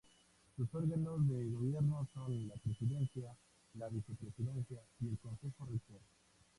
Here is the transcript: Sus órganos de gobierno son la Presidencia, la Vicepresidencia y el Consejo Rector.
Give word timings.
Sus 0.55 0.73
órganos 0.73 1.27
de 1.29 1.47
gobierno 1.51 2.07
son 2.15 2.47
la 2.47 2.55
Presidencia, 2.55 3.37
la 3.75 3.87
Vicepresidencia 3.89 4.81
y 4.99 5.09
el 5.09 5.19
Consejo 5.19 5.65
Rector. 5.67 5.99